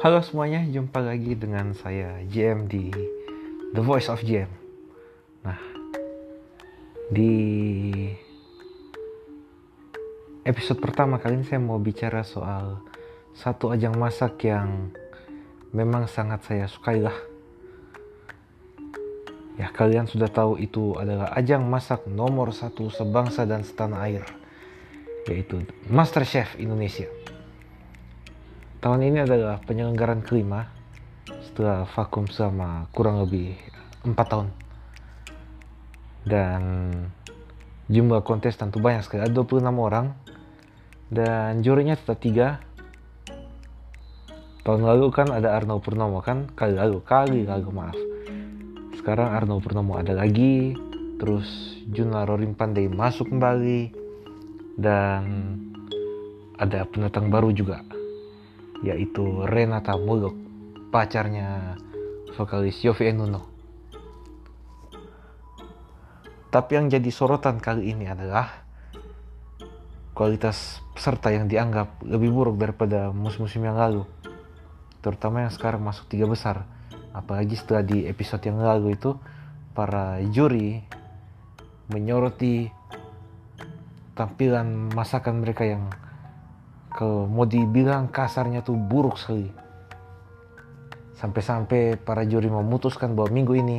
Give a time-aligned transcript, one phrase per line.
[0.00, 2.88] Halo semuanya, jumpa lagi dengan saya JM di
[3.76, 4.48] The Voice of JM.
[5.44, 5.60] Nah,
[7.12, 7.36] di
[10.48, 12.80] episode pertama kali ini saya mau bicara soal
[13.36, 14.88] satu ajang masak yang
[15.76, 17.20] memang sangat saya sukai lah.
[19.60, 24.24] Ya, kalian sudah tahu itu adalah ajang masak nomor satu sebangsa dan setanah air,
[25.28, 25.60] yaitu
[25.92, 27.04] MasterChef Indonesia.
[28.80, 30.64] Tahun ini adalah penyelenggaraan kelima
[31.44, 33.52] setelah vakum selama kurang lebih
[34.08, 34.48] 4 tahun.
[36.24, 36.62] Dan
[37.92, 40.16] jumlah kontestan tuh banyak sekali, ada 26 orang.
[41.12, 42.64] Dan jurinya tetap tiga.
[44.64, 47.98] Tahun lalu kan ada Arno Purnomo kan, kali lalu, kali lalu maaf.
[48.96, 50.72] Sekarang Arno Purnomo ada lagi,
[51.20, 53.92] terus Juna Rorim Pandey masuk kembali,
[54.80, 55.52] dan
[56.56, 57.99] ada pendatang baru juga
[58.80, 60.36] yaitu Renata Muluk,
[60.88, 61.76] pacarnya
[62.34, 63.50] vokalis Yofi Enuno.
[66.50, 68.66] Tapi yang jadi sorotan kali ini adalah
[70.10, 74.02] kualitas peserta yang dianggap lebih buruk daripada musim-musim yang lalu.
[75.00, 76.66] Terutama yang sekarang masuk tiga besar.
[77.14, 79.14] Apalagi setelah di episode yang lalu itu
[79.72, 80.82] para juri
[81.90, 82.70] menyoroti
[84.18, 85.86] tampilan masakan mereka yang
[86.90, 89.50] kalau mau dibilang kasarnya tuh buruk sekali.
[91.16, 93.78] Sampai-sampai para juri memutuskan bahwa minggu ini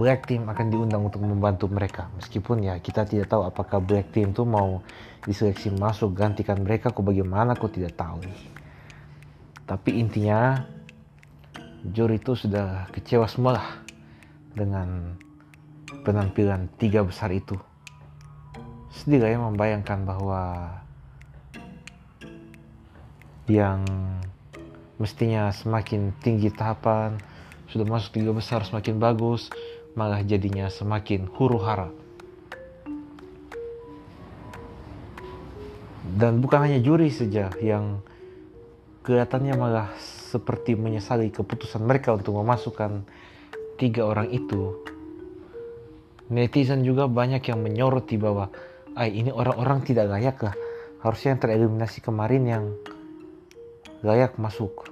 [0.00, 2.08] Black Team akan diundang untuk membantu mereka.
[2.16, 4.80] Meskipun ya kita tidak tahu apakah Black Team tuh mau
[5.22, 8.24] diseleksi masuk gantikan mereka kok bagaimana kok tidak tahu.
[9.68, 10.64] Tapi intinya
[11.84, 13.68] juri itu sudah kecewa semua lah
[14.56, 15.18] dengan
[16.02, 17.54] penampilan tiga besar itu.
[18.92, 20.68] Sedih ya membayangkan bahwa
[23.52, 23.84] yang
[24.96, 27.20] mestinya semakin tinggi tahapan
[27.68, 29.52] sudah masuk tiga besar semakin bagus
[29.92, 31.92] malah jadinya semakin huru hara
[36.16, 38.00] dan bukan hanya juri saja yang
[39.02, 43.02] kelihatannya malah seperti menyesali keputusan mereka untuk memasukkan
[43.76, 44.78] tiga orang itu.
[46.32, 48.48] Netizen juga banyak yang menyoroti bahwa
[48.96, 50.54] ay ini orang-orang tidak layak lah.
[51.02, 52.64] Harusnya yang tereliminasi kemarin yang
[54.02, 54.90] layak masuk.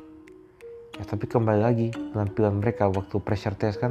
[0.95, 3.91] Ya tapi kembali lagi penampilan mereka waktu pressure test kan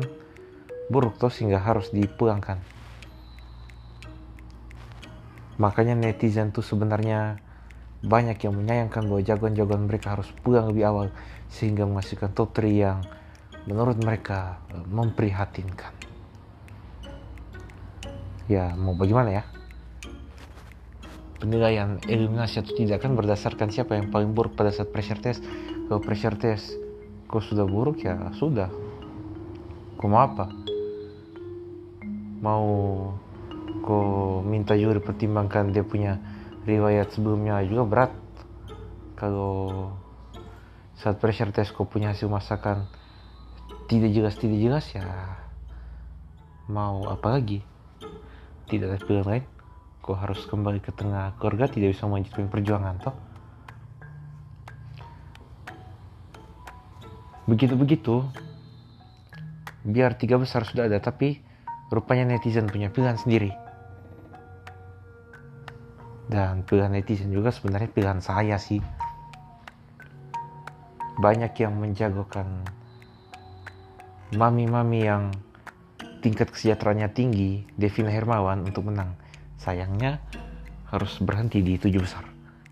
[0.87, 2.63] buruk tuh sehingga harus dipulangkan.
[5.59, 7.43] Makanya netizen tuh sebenarnya
[7.99, 11.11] banyak yang menyayangkan bahwa jagoan-jagoan mereka harus pulang lebih awal
[11.51, 13.03] sehingga menghasilkan top 3 yang
[13.67, 15.91] menurut mereka e, memprihatinkan.
[18.47, 19.43] Ya mau bagaimana ya
[21.39, 25.39] penilaian eliminasi atau tidak kan berdasarkan siapa yang paling buruk pada saat pressure test.
[25.87, 26.75] Kalau pressure test
[27.31, 28.67] kok sudah buruk ya sudah.
[29.95, 30.45] Kok mau apa?
[32.43, 32.67] Mau
[33.79, 36.19] kok minta juri pertimbangkan dia punya
[36.67, 38.11] riwayat sebelumnya juga berat.
[39.15, 39.91] Kalau
[40.99, 42.83] saat pressure test kok punya hasil masakan
[43.87, 45.07] tidak jelas tidak jelas ya
[46.67, 47.63] mau apa lagi?
[48.69, 49.58] Tidak ada pilihan lain
[49.99, 53.15] kok harus kembali ke tengah keluarga tidak bisa melanjutkan perjuangan toh.
[57.49, 58.25] Begitu-begitu
[59.83, 61.41] biar tiga besar sudah ada tapi
[61.89, 63.51] rupanya netizen punya pilihan sendiri.
[66.29, 68.77] Dan pilihan netizen juga sebenarnya pilihan saya sih.
[71.19, 72.63] Banyak yang menjagokan
[74.37, 75.33] mami-mami yang
[76.21, 79.17] tingkat kesejahteraannya tinggi Devina Hermawan untuk menang
[79.59, 80.23] sayangnya
[80.89, 82.25] harus berhenti di tujuh besar.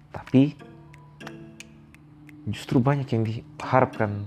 [0.09, 0.55] Tapi
[2.47, 4.25] justru banyak yang diharapkan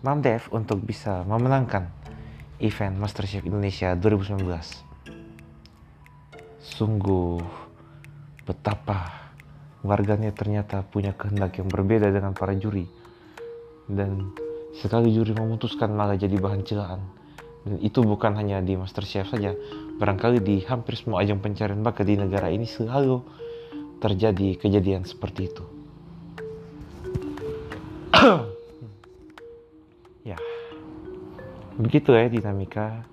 [0.00, 1.92] Mam Dev untuk bisa memenangkan
[2.58, 4.48] event MasterChef Indonesia 2019.
[6.60, 7.36] Sungguh
[8.48, 9.28] betapa
[9.84, 12.88] warganya ternyata punya kehendak yang berbeda dengan para juri.
[13.84, 14.32] Dan
[14.80, 17.00] sekali juri memutuskan malah jadi bahan celaan.
[17.68, 19.52] Dan itu bukan hanya di MasterChef saja,
[20.00, 23.20] Barangkali di hampir semua ajang pencarian bakat di negara ini selalu
[24.00, 25.64] terjadi kejadian seperti itu.
[30.32, 30.40] ya,
[31.76, 33.04] begitu ya dinamika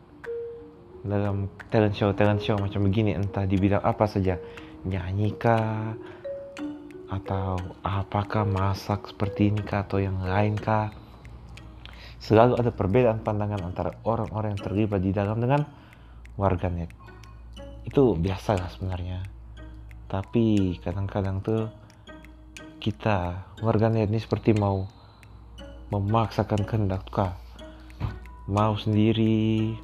[1.04, 3.20] dalam talent show talent show macam begini.
[3.20, 4.40] Entah di bidang apa saja.
[4.88, 5.92] Nyanyi kah?
[7.12, 9.84] Atau apakah masak seperti ini kah?
[9.84, 10.96] Atau yang lain kah?
[12.24, 15.68] Selalu ada perbedaan pandangan antara orang-orang yang terlibat di dalam dengan
[16.38, 16.94] warganet
[17.88, 19.24] itu biasa lah sebenarnya.
[20.12, 21.72] Tapi kadang-kadang tuh
[22.84, 24.88] kita warganet ini seperti mau
[25.88, 27.40] memaksakan kehendak kah
[28.48, 29.76] mau sendiri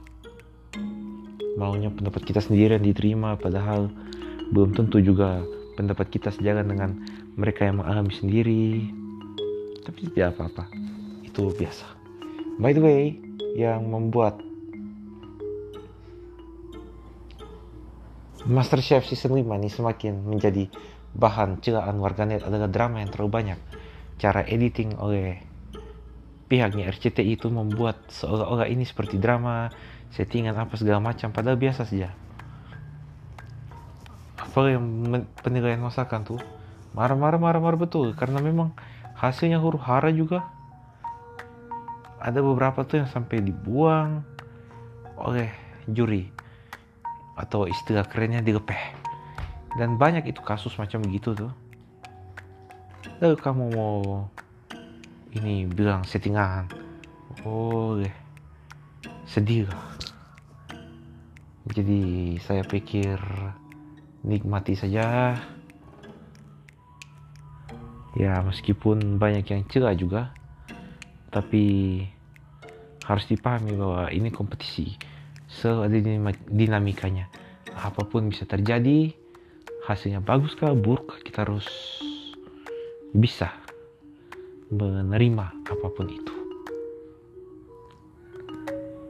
[1.55, 3.87] maunya pendapat kita sendiri yang diterima padahal
[4.51, 5.43] belum tentu juga
[5.79, 6.91] pendapat kita sejalan dengan
[7.39, 8.67] mereka yang mengalami sendiri.
[9.83, 10.69] Tapi tidak apa-apa.
[11.25, 11.87] Itu biasa.
[12.61, 13.17] By the way
[13.57, 14.39] yang membuat
[18.43, 20.67] Masterchef season 5 ini semakin menjadi
[21.15, 23.59] bahan celaan warganet adalah drama yang terlalu banyak
[24.19, 25.39] cara editing oleh
[26.51, 29.71] pihaknya RCTI itu membuat seolah-olah ini seperti drama,
[30.11, 32.11] settingan apa segala macam, padahal biasa saja.
[34.35, 34.83] Apa yang
[35.39, 36.39] penilaian masakan tuh
[36.91, 38.75] marah-marah marah-marah betul karena memang
[39.23, 40.43] hasilnya huru hara juga.
[42.19, 44.19] Ada beberapa tuh yang sampai dibuang
[45.15, 45.47] oleh
[45.87, 46.42] juri
[47.33, 48.83] atau istilah kerennya dilepeh.
[49.73, 51.51] Dan banyak itu kasus macam begitu tuh.
[53.21, 54.29] Lalu kamu mau
[55.33, 56.69] ini bilang settingan.
[57.41, 57.97] Oh
[59.25, 59.83] sedih lah.
[61.73, 63.17] Jadi saya pikir
[64.21, 65.33] nikmati saja.
[68.13, 70.29] Ya meskipun banyak yang cerah juga
[71.33, 71.65] tapi
[73.09, 74.93] harus dipahami bahwa ini kompetisi
[75.59, 75.97] selalu ada
[76.49, 77.25] dinamikanya
[77.73, 79.13] apa pun bisa terjadi
[79.83, 81.67] hasilnya bagus kah buruk kita harus
[83.13, 83.53] bisa
[84.73, 86.35] menerima apa pun itu.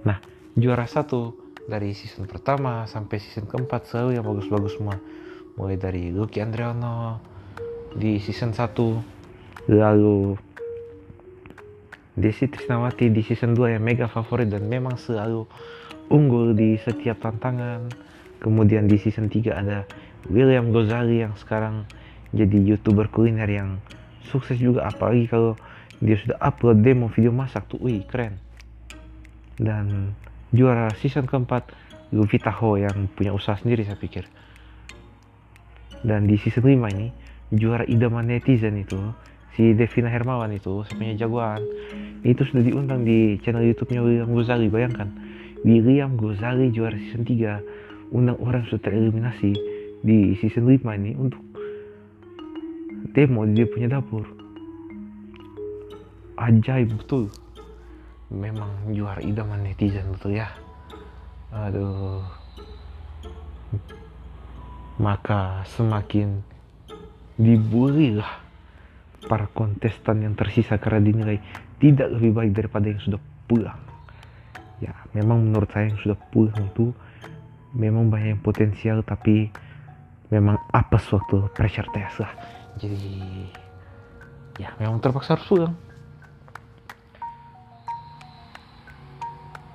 [0.04, 0.20] Nah,
[0.60, 1.32] juara satu
[1.64, 5.00] dari season pertama sampai season keempat selalu yang bagus-bagus semua.
[5.56, 7.22] Mulai dari Lucky Andriano
[7.94, 10.34] di season 1, lalu
[12.14, 15.46] Desi Trisnawati di season 2 yang mega favorit dan memang selalu
[16.14, 17.90] unggul di setiap tantangan.
[18.38, 19.90] Kemudian di season 3 ada
[20.30, 21.90] William Gozali yang sekarang
[22.30, 23.82] jadi youtuber kuliner yang
[24.30, 24.86] sukses juga.
[24.86, 25.58] Apalagi kalau
[25.98, 28.38] dia sudah upload demo video masak tuh wih keren.
[29.58, 30.14] Dan
[30.54, 31.74] juara season keempat
[32.14, 34.30] Luvita Ho yang punya usaha sendiri saya pikir.
[36.06, 37.10] Dan di season 5 ini
[37.50, 39.00] juara idaman netizen itu
[39.56, 41.62] si Devina Hermawan itu sebenarnya jagoan.
[42.22, 45.23] Itu sudah diundang di channel YouTube-nya William Gozali bayangkan
[45.64, 49.52] William Gozali juara season 3 undang orang sudah tereliminasi
[50.04, 51.40] di season 5 ini untuk
[53.16, 54.28] demo di dia punya dapur.
[56.36, 57.32] Ajaib betul.
[58.28, 60.52] Memang juara idaman netizen betul ya.
[61.56, 62.20] Aduh.
[65.00, 66.44] Maka semakin
[67.40, 68.44] dibully lah
[69.32, 71.40] para kontestan yang tersisa karena dinilai
[71.80, 73.93] tidak lebih baik daripada yang sudah pulang
[74.82, 76.94] ya memang menurut saya yang sudah pulang itu
[77.74, 79.50] memang banyak yang potensial tapi
[80.30, 82.34] memang apes waktu pressure test lah.
[82.78, 83.46] Jadi
[84.58, 85.76] ya memang terpaksa harus pulang.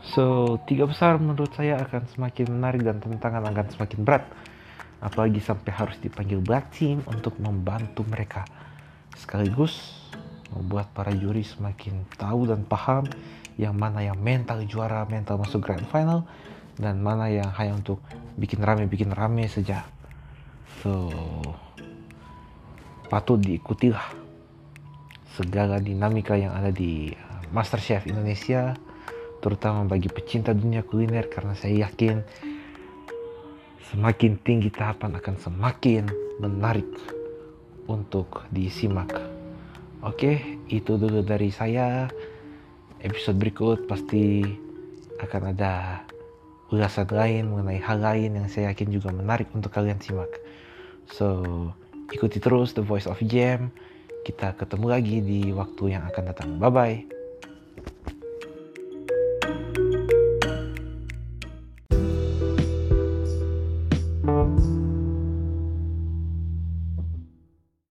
[0.09, 4.25] So tiga besar menurut saya akan semakin menarik dan tantangan akan semakin berat.
[4.99, 8.43] Apalagi sampai harus dipanggil black team untuk membantu mereka.
[9.15, 9.95] Sekaligus
[10.51, 13.07] membuat para juri semakin tahu dan paham
[13.59, 16.25] yang mana yang mental juara mental masuk grand final
[16.79, 17.99] dan mana yang hanya untuk
[18.39, 19.83] bikin rame bikin rame saja
[20.81, 21.11] so
[23.11, 24.15] patut diikutilah
[25.35, 28.79] segala dinamika yang ada di uh, MasterChef Indonesia
[29.39, 32.23] terutama bagi pecinta dunia kuliner karena saya yakin
[33.91, 36.05] semakin tinggi tahapan akan semakin
[36.39, 36.87] menarik
[37.89, 39.09] untuk disimak.
[40.05, 42.07] Oke, itu dulu dari saya.
[42.99, 44.43] Episode berikut pasti
[45.23, 46.03] akan ada
[46.75, 50.31] ulasan lain mengenai hal lain yang saya yakin juga menarik untuk kalian simak.
[51.09, 51.71] So,
[52.09, 53.69] Ikuti terus The Voice of Jam.
[54.25, 56.49] Kita ketemu lagi di waktu yang akan datang.
[56.57, 57.18] Bye bye.